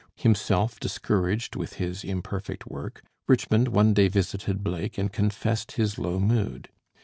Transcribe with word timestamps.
Himself 0.15 0.79
discouraged 0.79 1.55
with 1.55 1.73
his 1.73 2.03
imperfect 2.03 2.65
work, 2.65 3.03
Richmond 3.27 3.67
one 3.67 3.93
day 3.93 4.07
visited 4.07 4.63
Blake 4.63 4.97
and 4.97 5.13
confessed 5.13 5.73
his 5.73 5.99
low 5.99 6.19
mood. 6.19 6.69